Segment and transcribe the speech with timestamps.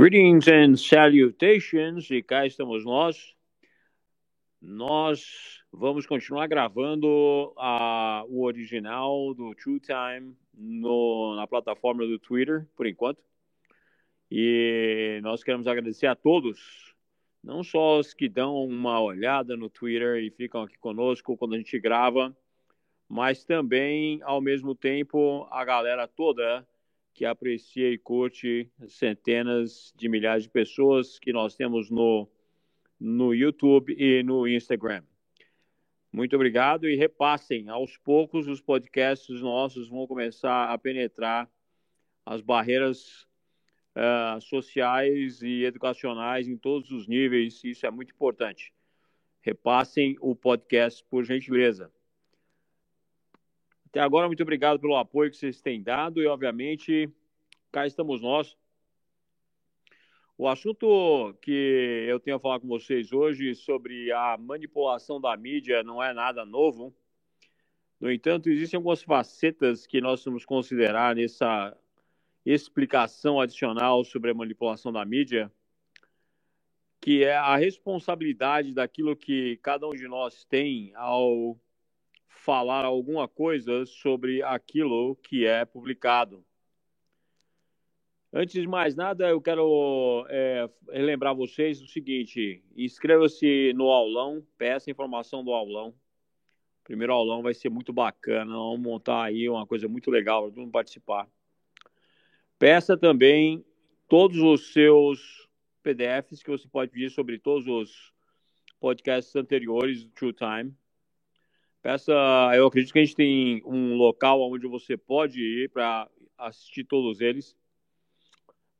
[0.00, 3.34] Greetings and salutations, e cá estamos nós.
[4.58, 12.66] Nós vamos continuar gravando a, o original do True Time no, na plataforma do Twitter,
[12.74, 13.22] por enquanto.
[14.30, 16.94] E nós queremos agradecer a todos,
[17.44, 21.58] não só os que dão uma olhada no Twitter e ficam aqui conosco quando a
[21.58, 22.34] gente grava,
[23.06, 26.66] mas também, ao mesmo tempo, a galera toda
[27.20, 32.26] que aprecia e curte centenas de milhares de pessoas que nós temos no,
[32.98, 35.02] no YouTube e no Instagram.
[36.10, 37.68] Muito obrigado e repassem.
[37.68, 41.46] Aos poucos, os podcasts nossos vão começar a penetrar
[42.24, 43.28] as barreiras
[43.94, 47.62] uh, sociais e educacionais em todos os níveis.
[47.62, 48.72] Isso é muito importante.
[49.42, 51.92] Repassem o podcast, por gentileza.
[53.90, 57.12] Até agora, muito obrigado pelo apoio que vocês têm dado e, obviamente,
[57.72, 58.56] cá estamos nós.
[60.38, 65.82] O assunto que eu tenho a falar com vocês hoje sobre a manipulação da mídia
[65.82, 66.94] não é nada novo.
[67.98, 71.76] No entanto, existem algumas facetas que nós vamos considerar nessa
[72.46, 75.52] explicação adicional sobre a manipulação da mídia,
[77.00, 81.58] que é a responsabilidade daquilo que cada um de nós tem ao
[82.30, 86.44] falar alguma coisa sobre aquilo que é publicado.
[88.32, 94.90] Antes de mais nada, eu quero é, relembrar vocês o seguinte: inscreva-se no aulão, peça
[94.90, 95.88] informação do aulão.
[95.88, 100.50] O primeiro aulão vai ser muito bacana, vamos montar aí uma coisa muito legal para
[100.50, 101.28] todo mundo participar.
[102.58, 103.64] Peça também
[104.08, 105.48] todos os seus
[105.82, 108.12] PDFs que você pode pedir sobre todos os
[108.78, 110.74] podcasts anteriores do True Time.
[111.82, 112.12] Peça,
[112.54, 117.20] eu acredito que a gente tem um local onde você pode ir para assistir todos
[117.20, 117.56] eles.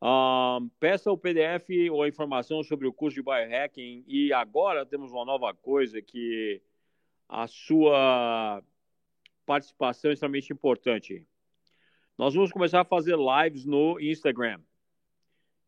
[0.03, 4.05] Um, peça o PDF ou a informação sobre o curso de biohacking.
[4.07, 6.61] E agora temos uma nova coisa que
[7.29, 8.63] a sua
[9.47, 11.27] participação é extremamente importante.
[12.19, 14.61] Nós vamos começar a fazer lives no Instagram.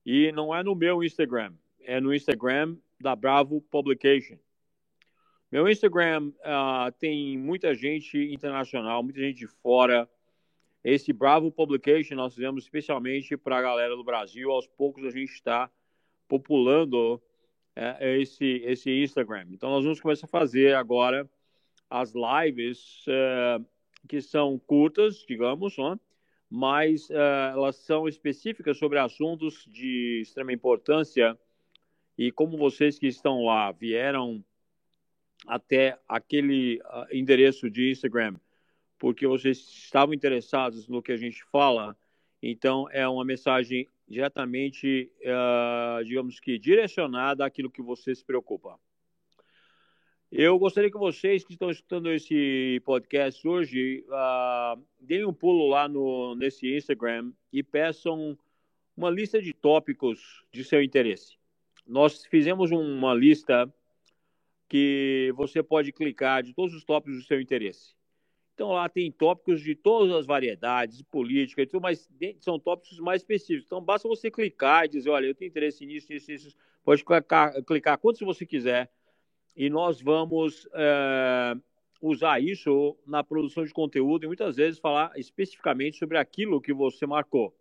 [0.05, 4.39] E não é no meu Instagram, é no Instagram da Bravo Publication.
[5.53, 10.09] Meu Instagram uh, tem muita gente internacional, muita gente de fora.
[10.83, 14.51] Esse Bravo Publication nós fizemos especialmente para a galera do Brasil.
[14.51, 15.71] Aos poucos a gente está
[16.27, 17.21] populando
[17.77, 19.45] uh, esse, esse Instagram.
[19.51, 21.29] Então nós vamos começar a fazer agora
[21.91, 23.63] as lives uh,
[24.09, 26.01] que são curtas, digamos, né?
[26.49, 31.39] mas uh, elas são específicas sobre assuntos de extrema importância.
[32.17, 34.43] E como vocês que estão lá vieram
[35.47, 38.37] até aquele uh, endereço de Instagram,
[38.99, 41.97] porque vocês estavam interessados no que a gente fala.
[42.43, 48.79] Então, é uma mensagem diretamente, uh, digamos que, direcionada àquilo que você se preocupa.
[50.31, 55.87] Eu gostaria que vocês que estão escutando esse podcast hoje uh, deem um pulo lá
[55.87, 58.39] no, nesse Instagram e peçam
[58.97, 61.37] uma lista de tópicos de seu interesse.
[61.87, 63.71] Nós fizemos uma lista
[64.73, 67.95] que você pode clicar de todos os tópicos do seu interesse.
[68.55, 72.09] Então lá tem tópicos de todas as variedades, política e tudo, mas
[72.41, 73.67] são tópicos mais específicos.
[73.67, 76.57] Então basta você clicar e dizer, olha, eu tenho interesse nisso, nisso, nisso.
[76.83, 78.91] Pode clicar, clicar quantos você quiser
[79.55, 81.55] e nós vamos é,
[82.01, 87.05] usar isso na produção de conteúdo e muitas vezes falar especificamente sobre aquilo que você
[87.05, 87.55] marcou.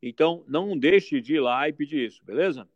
[0.00, 2.68] Então não deixe de ir lá e pedir isso, beleza?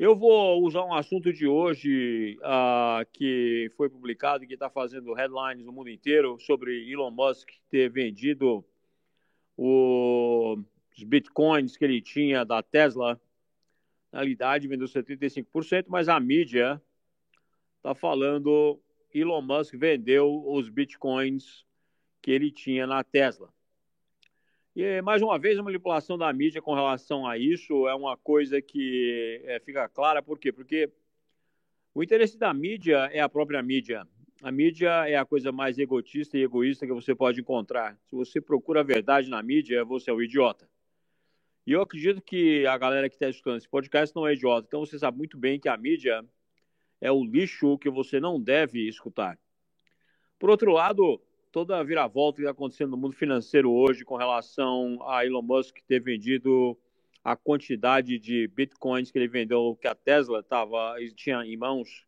[0.00, 5.12] Eu vou usar um assunto de hoje uh, que foi publicado e que está fazendo
[5.12, 8.64] headlines no mundo inteiro sobre Elon Musk ter vendido
[9.58, 10.56] o,
[10.96, 13.20] os bitcoins que ele tinha da Tesla.
[14.10, 16.80] Na realidade, vendeu 75%, mas a mídia
[17.76, 18.80] está falando
[19.12, 21.66] Elon Musk vendeu os bitcoins
[22.22, 23.52] que ele tinha na Tesla.
[24.74, 28.62] E, mais uma vez, a manipulação da mídia com relação a isso é uma coisa
[28.62, 30.22] que é, fica clara.
[30.22, 30.52] Por quê?
[30.52, 30.90] Porque
[31.92, 34.06] o interesse da mídia é a própria mídia.
[34.42, 37.98] A mídia é a coisa mais egotista e egoísta que você pode encontrar.
[38.06, 40.68] Se você procura a verdade na mídia, você é um idiota.
[41.66, 44.66] E eu acredito que a galera que está escutando esse podcast não é idiota.
[44.66, 46.24] Então você sabe muito bem que a mídia
[47.00, 49.38] é o lixo que você não deve escutar.
[50.38, 51.20] Por outro lado,
[51.52, 55.78] toda a viravolta que está acontecendo no mundo financeiro hoje com relação a Elon Musk
[55.86, 56.78] ter vendido
[57.24, 62.06] a quantidade de bitcoins que ele vendeu, que a Tesla tava, tinha em mãos,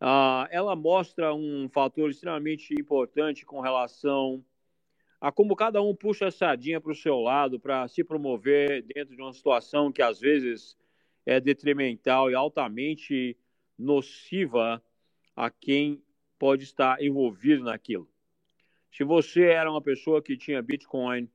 [0.00, 4.44] uh, ela mostra um fator extremamente importante com relação
[5.20, 9.16] a como cada um puxa a sardinha para o seu lado para se promover dentro
[9.16, 10.76] de uma situação que às vezes
[11.24, 13.34] é detrimental e altamente
[13.78, 14.82] nociva
[15.34, 16.02] a quem
[16.38, 18.06] pode estar envolvido naquilo.
[18.96, 21.28] Se você era uma pessoa que tinha Bitcoin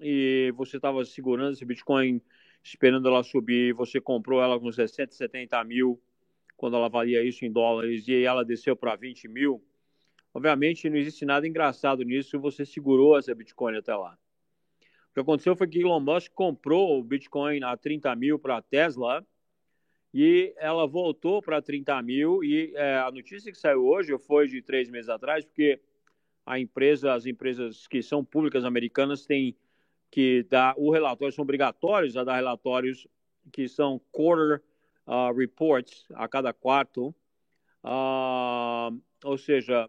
[0.00, 2.22] e você estava segurando esse Bitcoin,
[2.62, 6.00] esperando ela subir, você comprou ela com 60, 70 mil,
[6.56, 9.60] quando ela valia isso em dólares, e ela desceu para 20 mil,
[10.32, 14.16] obviamente não existe nada engraçado nisso, você segurou essa Bitcoin até lá.
[15.10, 18.62] O que aconteceu foi que Elon Musk comprou o Bitcoin a 30 mil para a
[18.62, 19.26] Tesla,
[20.14, 24.62] e ela voltou para 30 mil, e é, a notícia que saiu hoje foi de
[24.62, 25.80] três meses atrás, porque
[26.50, 29.56] a empresa, as empresas que são públicas americanas têm
[30.10, 33.06] que dar o relatório, são obrigatórios a dar relatórios
[33.52, 34.60] que são quarter
[35.06, 37.14] uh, reports a cada quarto,
[37.84, 39.88] uh, ou seja,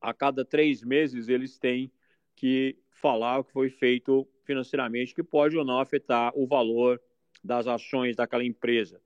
[0.00, 1.90] a cada três meses eles têm
[2.36, 7.02] que falar o que foi feito financeiramente, que pode ou não afetar o valor
[7.42, 9.02] das ações daquela empresa.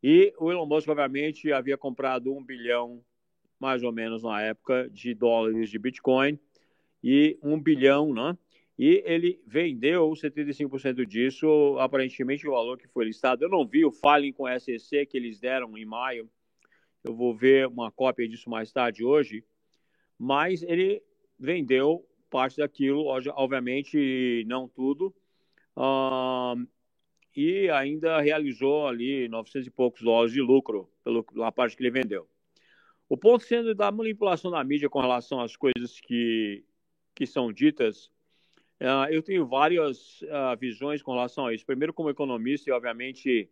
[0.00, 3.04] E o Elon Musk, obviamente, havia comprado um bilhão
[3.58, 6.38] mais ou menos na época, de dólares de Bitcoin
[7.02, 8.36] e um bilhão, né?
[8.78, 13.42] E ele vendeu 75% disso, aparentemente o valor que foi listado.
[13.42, 16.28] Eu não vi o filing com SEC que eles deram em maio.
[17.02, 19.44] Eu vou ver uma cópia disso mais tarde hoje.
[20.18, 21.02] Mas ele
[21.38, 25.14] vendeu parte daquilo, obviamente não tudo.
[25.74, 26.66] Uh,
[27.34, 30.90] e ainda realizou ali 900 e poucos dólares de lucro
[31.32, 32.28] pela parte que ele vendeu.
[33.08, 36.64] O ponto sendo da manipulação da mídia com relação às coisas que,
[37.14, 38.06] que são ditas,
[38.80, 41.64] uh, eu tenho várias uh, visões com relação a isso.
[41.64, 43.48] Primeiro, como economista, e obviamente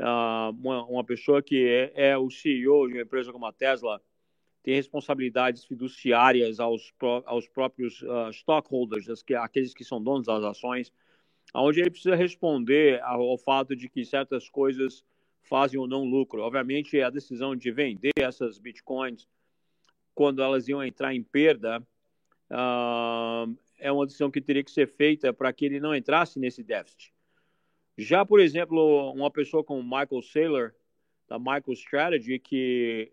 [0.00, 4.00] uh, uma, uma, pessoa que é, é, o CEO de uma empresa como a Tesla
[4.62, 6.94] tem responsabilidades fiduciárias aos,
[7.26, 8.02] aos próprios
[8.32, 9.06] stockholders,
[9.38, 10.90] aqueles que são donos das ações,
[11.52, 15.04] onde ele precisa responder ao, ao fato de que certas coisas
[15.44, 16.42] fazem ou não lucro.
[16.42, 19.28] Obviamente, a decisão de vender essas bitcoins
[20.14, 21.80] quando elas iam entrar em perda
[22.50, 26.62] uh, é uma decisão que teria que ser feita para que ele não entrasse nesse
[26.62, 27.12] déficit.
[27.96, 30.72] Já, por exemplo, uma pessoa como Michael Saylor,
[31.28, 33.12] da MicroStrategy, que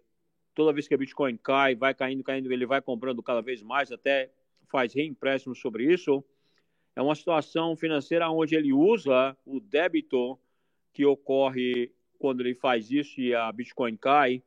[0.54, 3.92] toda vez que a Bitcoin cai, vai caindo, caindo, ele vai comprando cada vez mais,
[3.92, 4.32] até
[4.70, 6.24] faz reempréstimo sobre isso.
[6.96, 10.38] É uma situação financeira onde ele usa o débito
[10.94, 14.44] que ocorre quando ele faz isso e a Bitcoin cai.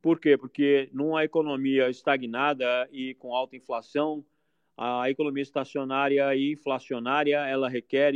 [0.00, 0.38] Por quê?
[0.38, 4.24] Porque numa economia estagnada e com alta inflação,
[4.74, 8.14] a economia estacionária e inflacionária, ela requer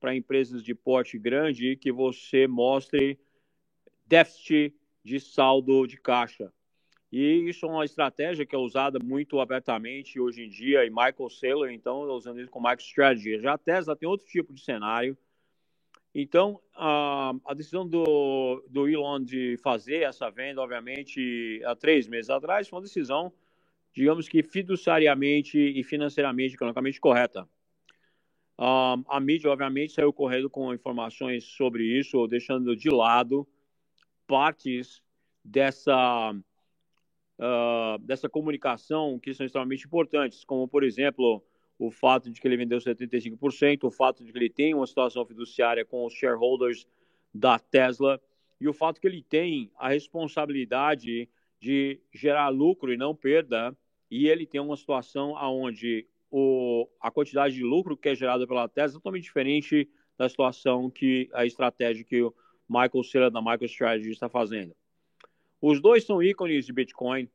[0.00, 3.16] para empresas de porte grande que você mostre
[4.04, 4.74] déficit
[5.04, 6.52] de saldo de caixa.
[7.12, 11.30] E isso é uma estratégia que é usada muito abertamente hoje em dia, e Michael
[11.30, 13.38] Saylor, então, usando isso com MicroStrategy.
[13.40, 15.16] Já a Tesla tem outro tipo de cenário,
[16.14, 22.28] então, a, a decisão do, do Elon de fazer essa venda, obviamente, há três meses
[22.28, 23.32] atrás, foi uma decisão,
[23.94, 27.48] digamos que fiduciariamente e financeiramente, economicamente correta.
[28.58, 33.48] a mídia, obviamente, saiu correndo com informações sobre isso, deixando de lado
[34.26, 35.02] partes
[35.42, 36.34] dessa,
[37.38, 41.42] uh, dessa comunicação que são extremamente importantes, como, por exemplo,
[41.86, 45.26] o fato de que ele vendeu 75%, o fato de que ele tem uma situação
[45.26, 46.86] fiduciária com os shareholders
[47.34, 48.20] da Tesla
[48.60, 51.28] e o fato que ele tem a responsabilidade
[51.60, 53.76] de gerar lucro e não perda,
[54.08, 58.68] e ele tem uma situação onde o, a quantidade de lucro que é gerada pela
[58.68, 62.32] Tesla é totalmente diferente da situação que a estratégia que o
[62.68, 64.72] Michael Saylor da MicroStrategy está fazendo.
[65.60, 67.28] Os dois são ícones de Bitcoin.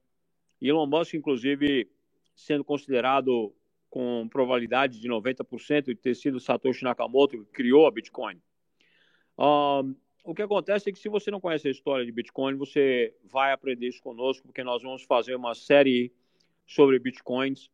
[0.61, 1.89] Elon Musk, inclusive,
[2.33, 3.53] sendo considerado
[3.97, 8.39] com probabilidade de 90% de ter sido Satoshi Nakamoto que criou a Bitcoin.
[9.35, 13.51] O que acontece é que se você não conhece a história de Bitcoin, você vai
[13.51, 16.13] aprender isso conosco, porque nós vamos fazer uma série
[16.63, 17.71] sobre Bitcoins.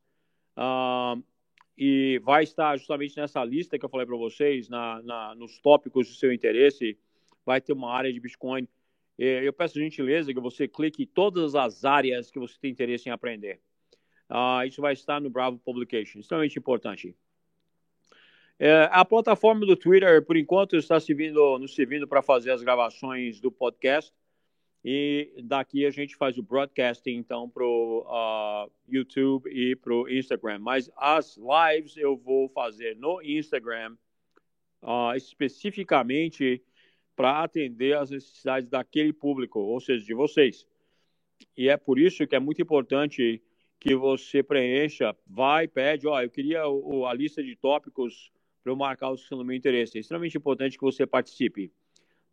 [0.58, 1.22] Um,
[1.78, 6.08] e vai estar justamente nessa lista que eu falei para vocês, na, na, nos tópicos
[6.08, 6.98] do seu interesse,
[7.46, 8.66] vai ter uma área de Bitcoin.
[9.18, 13.12] Eu peço gentileza que você clique em todas as áreas que você tem interesse em
[13.12, 13.60] aprender.
[14.30, 17.16] Uh, isso vai estar no Bravo Publication, extremamente importante.
[18.60, 23.40] É, a plataforma do Twitter, por enquanto, está servindo, nos servindo para fazer as gravações
[23.40, 24.14] do podcast.
[24.86, 29.94] E daqui a gente faz o broadcasting, então, para o uh, ah, YouTube e para
[29.94, 30.60] o Instagram.
[30.60, 33.96] Mas as lives eu vou fazer no Instagram,
[34.82, 36.62] uh, especificamente
[37.16, 40.68] para atender às necessidades daquele público, ou seja, de vocês.
[41.56, 43.42] E é por isso que é muito importante
[43.84, 48.32] que você preencha, vai, pede, ó, eu queria o, a lista de tópicos
[48.64, 49.98] para eu marcar os que são do meu interesse.
[49.98, 51.70] É extremamente importante que você participe.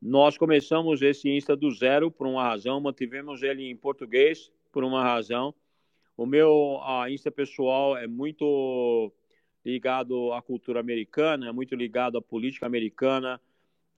[0.00, 5.02] Nós começamos esse Insta do zero por uma razão, mantivemos ele em português por uma
[5.02, 5.52] razão.
[6.16, 9.12] O meu a Insta pessoal é muito
[9.64, 13.40] ligado à cultura americana, é muito ligado à política americana,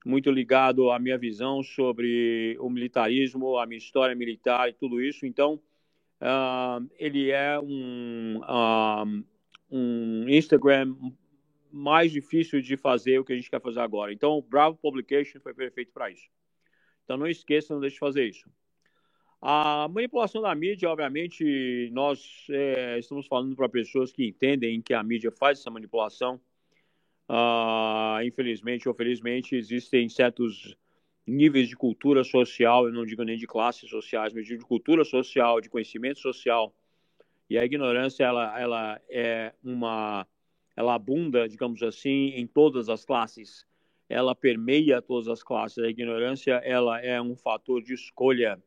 [0.03, 5.23] muito ligado à minha visão sobre o militarismo, a minha história militar e tudo isso.
[5.23, 5.61] Então,
[6.23, 9.23] uh, ele é um, uh,
[9.69, 10.95] um Instagram
[11.71, 14.13] mais difícil de fazer o que a gente quer fazer agora.
[14.13, 16.27] Então, o Bravo Publication foi perfeito para isso.
[17.03, 18.49] Então, não esqueça, não deixe de fazer isso.
[19.41, 25.03] A manipulação da mídia, obviamente, nós é, estamos falando para pessoas que entendem que a
[25.03, 26.39] mídia faz essa manipulação.
[27.29, 30.77] Uh, infelizmente ou felizmente, existem certos
[31.25, 35.61] níveis de cultura social, eu não digo nem de classes sociais, mas de cultura social,
[35.61, 36.73] de conhecimento social.
[37.49, 40.27] E a ignorância, ela, ela é uma
[40.75, 43.65] ela abunda, digamos assim, em todas as classes.
[44.09, 45.77] Ela permeia todas as classes.
[45.77, 48.61] A ignorância ela é um fator de escolha.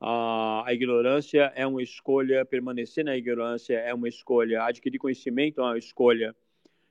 [0.00, 5.78] a ignorância é uma escolha, permanecer na ignorância é uma escolha, adquirir conhecimento é uma
[5.78, 6.34] escolha,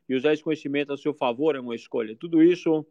[0.08, 2.16] e usar esse conhecimento a seu favor é uma escolha.
[2.16, 2.86] Tudo isso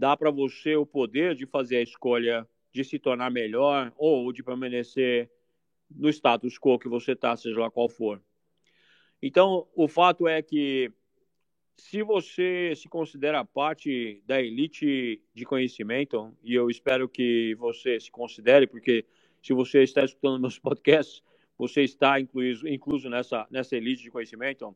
[0.00, 4.42] dá para você o poder de fazer a escolha de se tornar melhor ou de
[4.42, 5.30] permanecer
[5.94, 8.22] no status quo que você está, seja lá qual for.
[9.20, 10.90] Então, o fato é que
[11.76, 18.10] se você se considera parte da elite de conhecimento, e eu espero que você se
[18.10, 19.04] considere, porque
[19.42, 21.22] se você está escutando meus podcasts,
[21.58, 24.74] você está incluso nessa, nessa elite de conhecimento.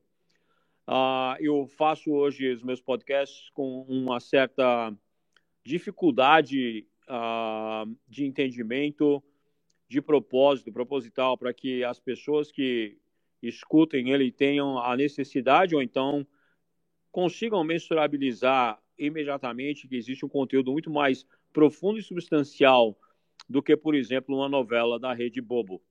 [0.86, 4.94] Uh, eu faço hoje os meus podcasts com uma certa
[5.64, 9.22] dificuldade uh, de entendimento,
[9.88, 12.98] de propósito, proposital, para que as pessoas que
[13.42, 16.26] escutem ele tenham a necessidade ou então
[17.10, 22.98] consigam mensurabilizar imediatamente que existe um conteúdo muito mais profundo e substancial
[23.48, 25.82] do que, por exemplo, uma novela da Rede Bobo.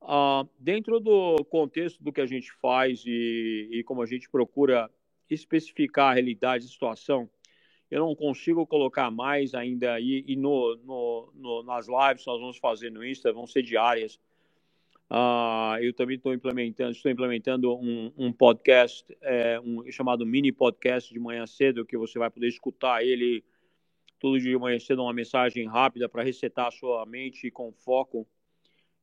[0.00, 4.90] Uh, dentro do contexto do que a gente faz e, e, como a gente procura
[5.28, 7.28] especificar a realidade e situação,
[7.90, 12.40] eu não consigo colocar mais ainda aí, e no, no, no, nas lives que nós
[12.40, 14.18] vamos fazer no Insta, vão ser diárias,
[15.08, 21.12] Uh, eu também estou implementando, estou implementando um, um podcast é, um, chamado mini podcast
[21.12, 23.44] de manhã cedo, que você vai poder escutar ele
[24.18, 28.26] todo dia de manhã cedo, uma mensagem rápida para resetar a sua mente com foco.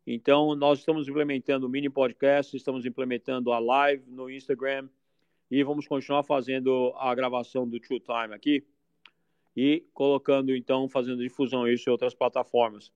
[0.06, 4.90] Então, nós estamos implementando o mini podcast, estamos implementando a live no Instagram
[5.50, 8.66] e vamos continuar fazendo a gravação do True Time aqui
[9.56, 12.92] e colocando, então, fazendo difusão isso em outras plataformas.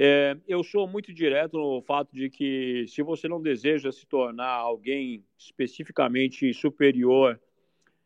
[0.00, 4.52] É, eu sou muito direto no fato de que se você não deseja se tornar
[4.52, 7.40] alguém especificamente superior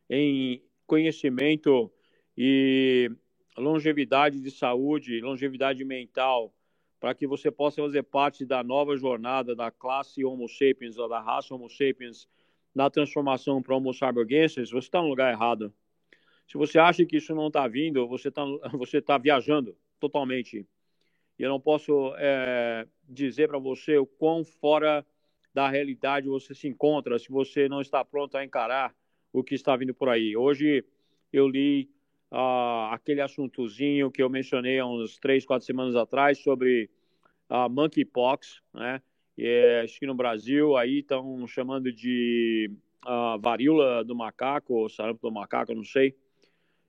[0.09, 1.93] em conhecimento
[2.37, 3.11] e
[3.59, 6.55] longevidade de saúde, longevidade mental,
[6.99, 11.21] para que você possa fazer parte da nova jornada da classe Homo sapiens, ou da
[11.21, 12.27] raça Homo sapiens,
[12.75, 15.75] na transformação para Homo sapiensis, você está no lugar errado.
[16.47, 18.43] Se você acha que isso não está vindo, você está
[18.75, 20.67] você tá viajando totalmente.
[21.39, 25.05] E eu não posso é, dizer para você o quão fora
[25.55, 28.95] da realidade você se encontra se você não está pronto a encarar
[29.33, 30.37] o que está vindo por aí.
[30.37, 30.85] Hoje
[31.33, 31.91] eu li
[32.31, 36.91] uh, aquele assuntozinho que eu mencionei há uns três, quatro semanas atrás sobre
[37.49, 39.03] a monkeypox, né?
[39.39, 42.71] É, acho que no Brasil aí estão chamando de
[43.07, 46.15] uh, varíola do macaco, sarampo do macaco, não sei.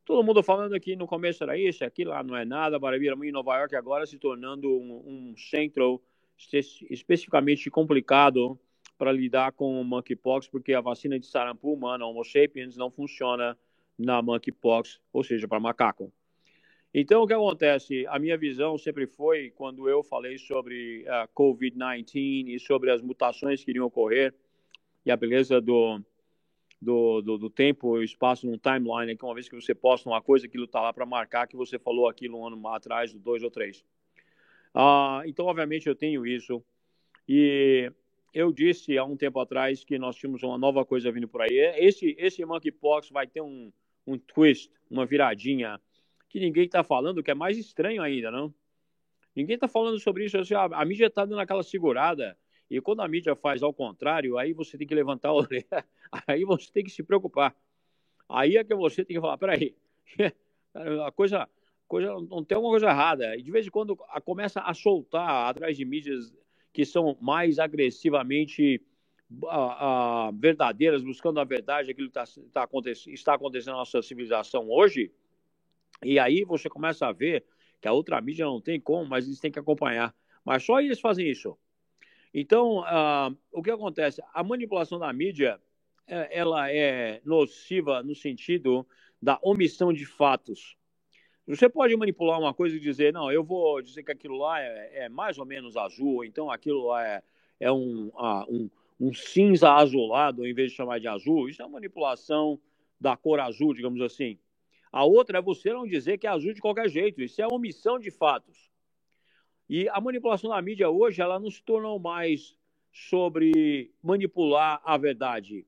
[0.05, 3.31] Todo mundo falando que no começo era isso, aquilo lá não é nada, Maravilha, em
[3.31, 6.01] Nova York agora se tornando um, um centro
[6.89, 8.59] especificamente complicado
[8.97, 13.57] para lidar com o monkeypox, porque a vacina de sarampo humana, Homo sapiens, não funciona
[13.97, 16.11] na monkeypox, ou seja, para macaco.
[16.93, 18.05] Então, o que acontece?
[18.07, 23.01] A minha visão sempre foi, quando eu falei sobre a uh, Covid-19 e sobre as
[23.01, 24.33] mutações que iriam ocorrer,
[25.05, 25.99] e a beleza do,
[26.83, 30.21] do, do, do tempo e espaço num timeline, que uma vez que você posta uma
[30.21, 33.49] coisa, aquilo está lá para marcar que você falou aquilo um ano atrás, dois ou
[33.49, 33.83] três.
[34.73, 36.63] Ah, então, obviamente, eu tenho isso.
[37.27, 37.91] E
[38.33, 41.55] eu disse há um tempo atrás que nós tínhamos uma nova coisa vindo por aí.
[41.77, 43.71] Esse, esse monkeypox vai ter um,
[44.05, 45.79] um twist, uma viradinha,
[46.27, 48.53] que ninguém está falando, que é mais estranho ainda, não?
[49.35, 50.37] Ninguém está falando sobre isso.
[50.37, 52.37] Assim, a, a mídia está dando aquela segurada.
[52.69, 55.65] E quando a mídia faz ao contrário, aí você tem que levantar a orelha,
[56.27, 57.55] aí você tem que se preocupar.
[58.27, 59.75] Aí é que você tem que falar, peraí,
[61.05, 61.47] a coisa,
[61.87, 63.35] coisa não tem alguma coisa errada.
[63.35, 66.33] E de vez em quando começa a soltar atrás de mídias
[66.71, 68.81] que são mais agressivamente
[69.47, 72.67] a, a, verdadeiras, buscando a verdade, aquilo que tá, tá
[73.07, 75.11] está acontecendo na nossa civilização hoje.
[76.03, 77.45] E aí você começa a ver
[77.79, 80.13] que a outra mídia não tem como, mas eles têm que acompanhar.
[80.43, 81.57] Mas só eles fazem isso.
[82.33, 84.21] Então, uh, o que acontece?
[84.33, 85.61] A manipulação da mídia,
[86.07, 88.85] é, ela é nociva no sentido
[89.21, 90.75] da omissão de fatos.
[91.45, 95.05] Você pode manipular uma coisa e dizer, não, eu vou dizer que aquilo lá é,
[95.05, 97.21] é mais ou menos azul, então aquilo lá é,
[97.59, 101.49] é um, uh, um, um cinza azulado, em vez de chamar de azul.
[101.49, 102.59] Isso é manipulação
[102.99, 104.39] da cor azul, digamos assim.
[104.91, 107.21] A outra é você não dizer que é azul de qualquer jeito.
[107.21, 108.72] Isso é omissão de fatos.
[109.69, 112.55] E a manipulação da mídia hoje, ela não se tornou mais
[112.91, 115.65] sobre manipular a verdade.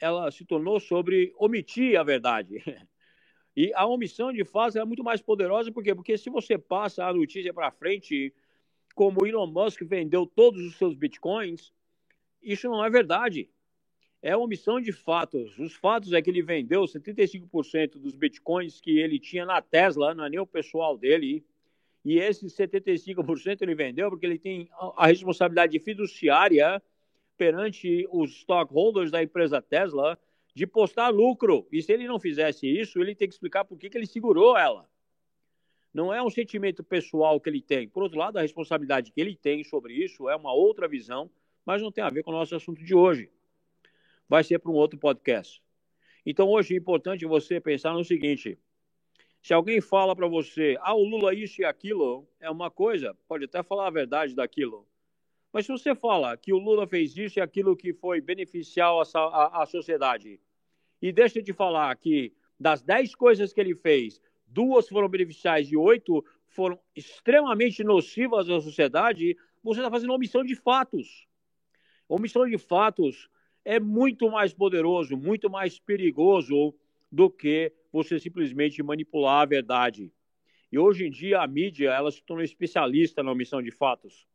[0.00, 2.62] Ela se tornou sobre omitir a verdade.
[3.58, 5.94] E a omissão de fatos é muito mais poderosa, por quê?
[5.94, 8.34] Porque se você passa a notícia para frente,
[8.94, 11.72] como Elon Musk vendeu todos os seus bitcoins,
[12.42, 13.48] isso não é verdade.
[14.20, 15.58] É omissão de fatos.
[15.58, 20.26] Os fatos é que ele vendeu 75% dos bitcoins que ele tinha na Tesla, não
[20.26, 21.42] é nem o pessoal dele,
[22.06, 26.80] e esses 75% ele vendeu porque ele tem a responsabilidade fiduciária
[27.36, 30.16] perante os stockholders da empresa Tesla
[30.54, 31.66] de postar lucro.
[31.72, 34.56] E se ele não fizesse isso, ele tem que explicar por que, que ele segurou
[34.56, 34.88] ela.
[35.92, 37.88] Não é um sentimento pessoal que ele tem.
[37.88, 41.28] Por outro lado, a responsabilidade que ele tem sobre isso é uma outra visão,
[41.64, 43.28] mas não tem a ver com o nosso assunto de hoje.
[44.28, 45.60] Vai ser para um outro podcast.
[46.24, 48.56] Então, hoje é importante você pensar no seguinte:
[49.46, 53.44] se alguém fala para você, ah, o Lula isso e aquilo, é uma coisa, pode
[53.44, 54.84] até falar a verdade daquilo.
[55.52, 59.62] Mas se você fala que o Lula fez isso e aquilo que foi beneficial à,
[59.62, 60.40] à sociedade,
[61.00, 65.76] e deixa de falar que das dez coisas que ele fez, duas foram beneficiais e
[65.76, 71.24] oito foram extremamente nocivas à sociedade, você está fazendo omissão de fatos.
[72.08, 73.30] Omissão de fatos
[73.64, 76.74] é muito mais poderoso, muito mais perigoso
[77.10, 80.12] do que você simplesmente manipular a verdade.
[80.70, 84.26] E hoje em dia a mídia ela se tornou especialista na omissão de fatos.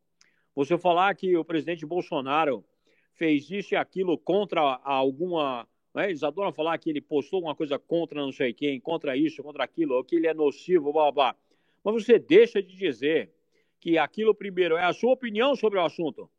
[0.54, 2.64] Você falar que o presidente Bolsonaro
[3.14, 5.68] fez isso e aquilo contra alguma.
[5.94, 6.08] Né?
[6.08, 9.64] Eles adoram falar que ele postou alguma coisa contra não sei quem, contra isso, contra
[9.64, 11.36] aquilo, ou que ele é nocivo, blá blá.
[11.84, 13.32] Mas você deixa de dizer
[13.80, 16.30] que aquilo, primeiro, é a sua opinião sobre o assunto.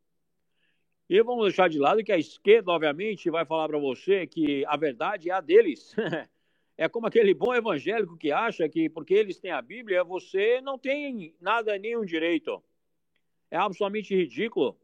[1.08, 4.74] E vamos deixar de lado que a esquerda, obviamente, vai falar para você que a
[4.74, 5.94] verdade é a deles.
[6.78, 10.78] é como aquele bom evangélico que acha que porque eles têm a Bíblia, você não
[10.78, 12.62] tem nada, nenhum direito.
[13.50, 14.78] É absolutamente ridículo.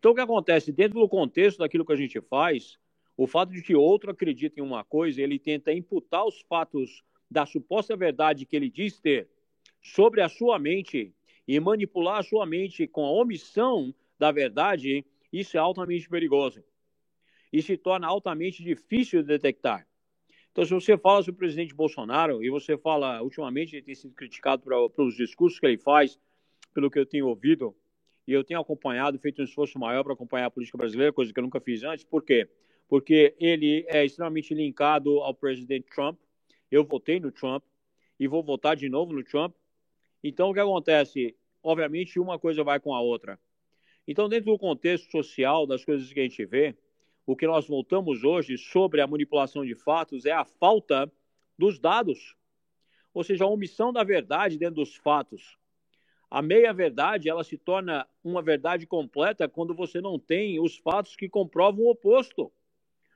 [0.00, 0.72] Então, o que acontece?
[0.72, 2.76] Dentro do contexto daquilo que a gente faz,
[3.16, 7.46] o fato de que outro acredita em uma coisa, ele tenta imputar os fatos da
[7.46, 9.28] suposta verdade que ele diz ter
[9.80, 11.14] sobre a sua mente
[11.46, 16.62] e manipular a sua mente com a omissão da verdade, isso é altamente perigoso.
[17.52, 19.86] E se torna altamente difícil de detectar.
[20.52, 24.14] Então, se você fala sobre o presidente Bolsonaro, e você fala, ultimamente, ele tem sido
[24.14, 26.18] criticado pelos discursos que ele faz,
[26.72, 27.76] pelo que eu tenho ouvido,
[28.26, 31.38] e eu tenho acompanhado, feito um esforço maior para acompanhar a política brasileira, coisa que
[31.38, 32.04] eu nunca fiz antes.
[32.04, 32.48] Por quê?
[32.88, 36.18] Porque ele é extremamente linkado ao presidente Trump.
[36.70, 37.62] Eu votei no Trump
[38.18, 39.54] e vou votar de novo no Trump.
[40.24, 41.36] Então, o que acontece?
[41.62, 43.38] Obviamente, uma coisa vai com a outra.
[44.06, 46.76] Então, dentro do contexto social das coisas que a gente vê,
[47.26, 51.10] o que nós voltamos hoje sobre a manipulação de fatos é a falta
[51.58, 52.36] dos dados,
[53.12, 55.58] ou seja, a omissão da verdade dentro dos fatos.
[56.30, 61.28] A meia-verdade, ela se torna uma verdade completa quando você não tem os fatos que
[61.28, 62.52] comprovam o oposto.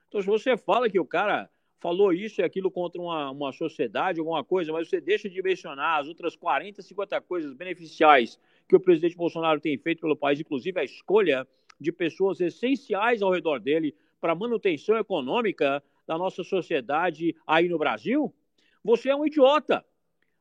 [0.08, 1.48] Então, se você fala que o cara
[1.78, 6.00] falou isso e aquilo contra uma, uma sociedade, alguma coisa, mas você deixa de mencionar
[6.00, 8.38] as outras 40, 50 coisas beneficiais
[8.70, 11.46] que o presidente Bolsonaro tem feito pelo país, inclusive a escolha
[11.80, 17.76] de pessoas essenciais ao redor dele para a manutenção econômica da nossa sociedade aí no
[17.76, 18.32] Brasil,
[18.84, 19.84] você é um idiota.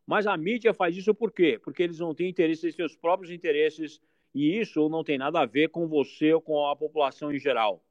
[0.06, 1.60] Mas a mídia faz isso por quê?
[1.64, 4.00] Porque eles não têm interesse em seus próprios interesses
[4.34, 7.84] e isso não tem nada a ver com você ou com a população em geral.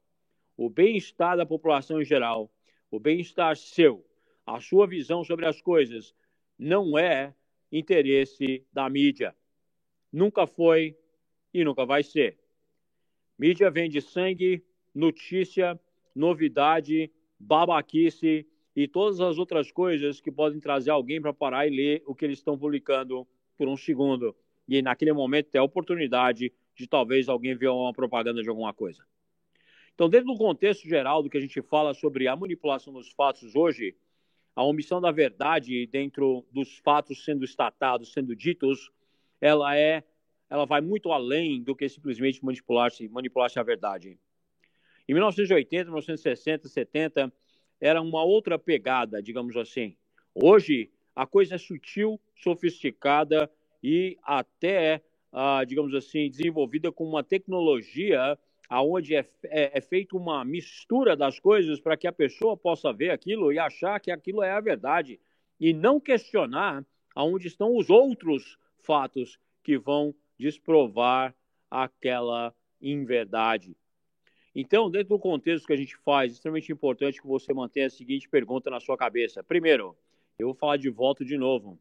[0.55, 2.49] O bem-estar da população em geral,
[2.89, 4.05] o bem-estar seu,
[4.45, 6.15] a sua visão sobre as coisas,
[6.57, 7.33] não é
[7.69, 9.35] interesse da mídia.
[10.11, 10.97] Nunca foi
[11.53, 12.37] e nunca vai ser.
[13.37, 15.79] Mídia vende sangue, notícia,
[16.15, 18.45] novidade, babaquice
[18.75, 22.25] e todas as outras coisas que podem trazer alguém para parar e ler o que
[22.25, 24.35] eles estão publicando por um segundo.
[24.67, 29.03] E naquele momento ter a oportunidade de talvez alguém ver uma propaganda de alguma coisa.
[29.93, 33.55] Então, dentro do contexto geral do que a gente fala sobre a manipulação dos fatos
[33.55, 33.95] hoje,
[34.55, 38.91] a omissão da verdade dentro dos fatos sendo estatados, sendo ditos,
[39.41, 40.03] ela é,
[40.49, 44.17] ela vai muito além do que simplesmente manipular-se manipular a verdade.
[45.07, 47.33] Em 1980, 1960, 70,
[47.81, 49.95] era uma outra pegada, digamos assim.
[50.35, 53.49] Hoje, a coisa é sutil, sofisticada
[53.83, 58.37] e até, ah, digamos assim, desenvolvida com uma tecnologia
[58.69, 63.09] aonde é, é, é feita uma mistura das coisas para que a pessoa possa ver
[63.09, 65.19] aquilo e achar que aquilo é a verdade
[65.59, 71.35] e não questionar aonde estão os outros fatos que vão desprovar
[71.69, 73.75] aquela inverdade.
[74.55, 77.89] Então, dentro do contexto que a gente faz, é extremamente importante que você mantenha a
[77.89, 79.43] seguinte pergunta na sua cabeça.
[79.43, 79.95] Primeiro,
[80.37, 81.79] eu vou falar de voto de novo.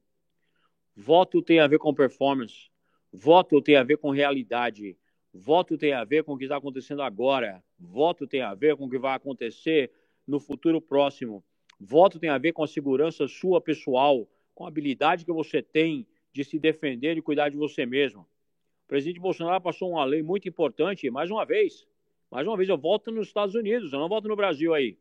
[0.95, 2.71] Voto tem a ver com performance.
[3.13, 4.97] Voto tem a ver com realidade.
[5.33, 7.63] Voto tem a ver com o que está acontecendo agora.
[7.79, 9.91] Voto tem a ver com o que vai acontecer
[10.27, 11.43] no futuro próximo.
[11.81, 16.07] Voto tem a ver com a segurança sua pessoal, com a habilidade que você tem
[16.33, 18.23] de se defender e cuidar de você mesmo.
[18.23, 21.87] O presidente Bolsonaro passou uma lei muito importante, mais uma vez.
[22.31, 24.97] Mais uma vez, eu voto nos Estados Unidos, eu não voto no Brasil aí.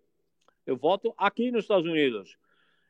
[0.66, 2.38] Eu voto aqui nos Estados Unidos.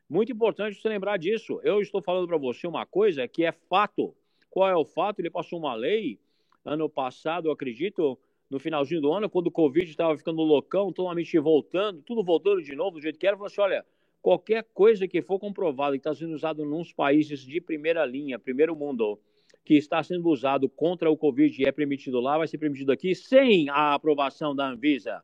[0.08, 1.60] Muito importante você lembrar disso.
[1.62, 4.14] Eu estou falando para você uma coisa que é fato.
[4.48, 5.20] Qual é o fato?
[5.20, 6.18] Ele passou uma lei
[6.64, 8.18] ano passado, eu acredito,
[8.50, 12.74] no finalzinho do ano, quando o Covid estava ficando loucão, totalmente voltando, tudo voltando de
[12.74, 13.84] novo do jeito que era, falou assim: olha,
[14.22, 18.74] qualquer coisa que for comprovada que está sendo usado uns países de primeira linha, primeiro
[18.74, 19.20] mundo,
[19.64, 23.14] que está sendo usado contra o Covid e é permitido lá, vai ser permitido aqui
[23.14, 25.22] sem a aprovação da Anvisa.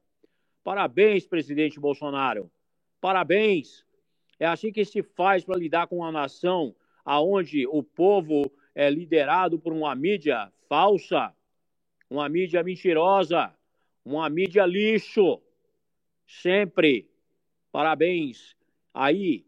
[0.62, 2.50] Parabéns, presidente Bolsonaro.
[3.00, 3.84] Parabéns.
[4.38, 9.58] É assim que se faz para lidar com uma nação aonde o povo é liderado
[9.58, 11.32] por uma mídia falsa,
[12.10, 13.54] uma mídia mentirosa,
[14.04, 15.40] uma mídia lixo.
[16.26, 17.08] Sempre.
[17.70, 18.56] Parabéns.
[18.94, 19.44] Aí,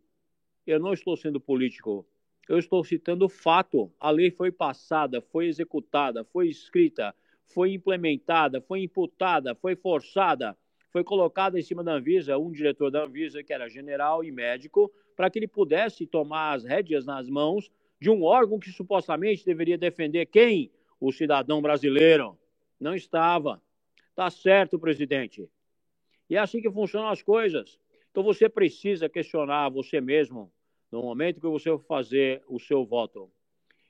[0.66, 2.04] eu não estou sendo político,
[2.48, 3.92] eu estou citando fato.
[4.00, 10.59] A lei foi passada, foi executada, foi escrita, foi implementada, foi imputada, foi forçada,
[10.90, 14.92] foi colocada em cima da Anvisa um diretor da Anvisa, que era general e médico,
[15.14, 19.78] para que ele pudesse tomar as rédeas nas mãos de um órgão que supostamente deveria
[19.78, 20.72] defender quem?
[21.00, 22.37] O cidadão brasileiro.
[22.80, 23.62] Não estava.
[24.14, 25.48] Tá certo, presidente.
[26.28, 27.78] E é assim que funcionam as coisas.
[28.16, 30.50] Então você precisa questionar você mesmo
[30.90, 33.31] no momento que você for fazer o seu voto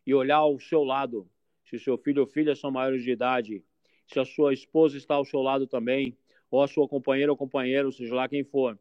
[0.04, 1.30] e olhar ao seu lado,
[1.64, 3.62] se seu filho ou filha são maiores de idade,
[4.04, 6.18] se a sua esposa está ao seu lado também,
[6.50, 8.76] ou a sua companheira ou companheiro, seja lá quem for,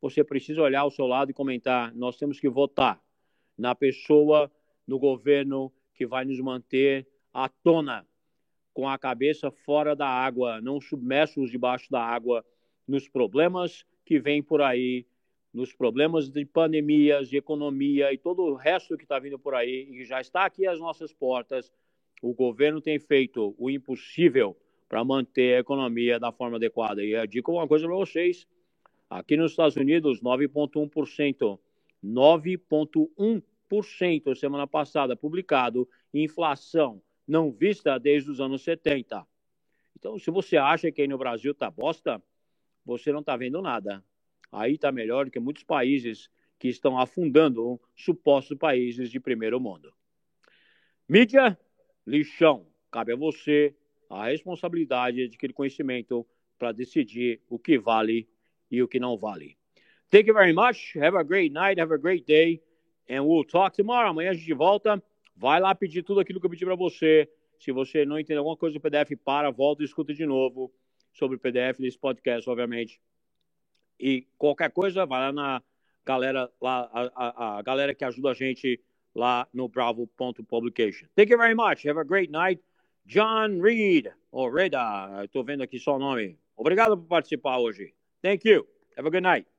[0.00, 3.00] você precisa olhar ao seu lado e comentar: nós temos que votar
[3.56, 4.50] na pessoa,
[4.84, 8.04] no governo que vai nos manter à tona,
[8.74, 12.44] com a cabeça fora da água, não submersos debaixo da água,
[12.84, 15.04] nos problemas que vêm por aí
[15.52, 19.86] nos problemas de pandemias, de economia e todo o resto que está vindo por aí
[19.90, 21.70] e já está aqui às nossas portas,
[22.22, 24.56] o governo tem feito o impossível
[24.88, 27.04] para manter a economia da forma adequada.
[27.04, 28.48] E eu digo uma coisa para vocês:
[29.10, 31.58] aqui nos Estados Unidos, 9,1%.
[32.02, 39.26] 9,1% semana passada publicado, inflação não vista desde os anos 70.
[39.98, 42.22] Então, se você acha que aí no Brasil está bosta,
[42.88, 44.02] você não está vendo nada
[44.52, 49.92] aí está melhor do que muitos países que estão afundando supostos países de primeiro mundo.
[51.08, 51.58] Mídia,
[52.06, 52.66] lixão.
[52.90, 53.74] Cabe a você
[54.10, 56.26] a responsabilidade de adquirir conhecimento
[56.58, 58.28] para decidir o que vale
[58.70, 59.56] e o que não vale.
[60.10, 60.96] Thank you very much.
[60.96, 61.80] Have a great night.
[61.80, 62.62] Have a great day.
[63.08, 64.10] And we'll talk tomorrow.
[64.10, 65.02] Amanhã a gente volta.
[65.36, 67.30] Vai lá pedir tudo aquilo que eu pedi para você.
[67.58, 70.72] Se você não entender alguma coisa do PDF, para, volta e escuta de novo
[71.18, 73.00] sobre o PDF desse podcast, obviamente.
[73.98, 75.62] E qualquer coisa, vai lá na
[76.06, 78.80] galera, lá, a, a, a galera que ajuda a gente
[79.14, 81.08] lá no bravo.publication.
[81.14, 81.86] Thank you very much.
[81.86, 82.62] Have a great night.
[83.04, 86.38] John Reed, ou Reda, estou vendo aqui só o nome.
[86.56, 87.94] Obrigado por participar hoje.
[88.22, 88.66] Thank you.
[88.96, 89.57] Have a good night.